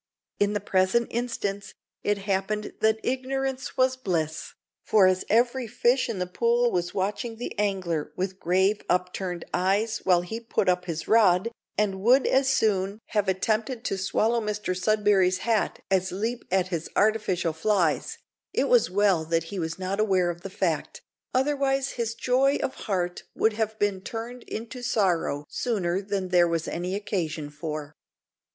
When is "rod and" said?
11.07-12.01